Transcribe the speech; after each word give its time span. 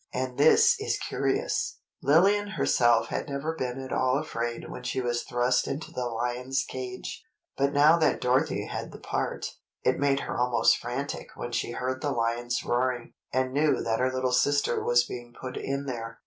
And 0.11 0.39
this 0.39 0.75
is 0.79 0.97
curious: 0.97 1.77
Lillian 2.01 2.47
herself 2.57 3.09
had 3.09 3.29
never 3.29 3.55
been 3.55 3.79
at 3.79 3.91
all 3.93 4.17
afraid 4.17 4.67
when 4.67 4.81
she 4.81 4.99
was 4.99 5.21
thrust 5.21 5.67
into 5.67 5.91
the 5.91 6.07
lions' 6.07 6.65
cage, 6.67 7.23
but 7.55 7.71
now 7.71 7.99
that 7.99 8.19
Dorothy 8.19 8.65
had 8.65 8.91
the 8.91 8.97
part, 8.97 9.51
it 9.83 9.99
made 9.99 10.21
her 10.21 10.35
almost 10.35 10.79
frantic 10.79 11.27
when 11.35 11.51
she 11.51 11.73
heard 11.73 12.01
the 12.01 12.09
lions 12.09 12.65
roaring, 12.65 13.13
and 13.31 13.53
knew 13.53 13.79
that 13.83 13.99
her 13.99 14.11
little 14.11 14.33
sister 14.33 14.83
was 14.83 15.03
being 15.03 15.35
put 15.39 15.55
in 15.55 15.85
there. 15.85 16.17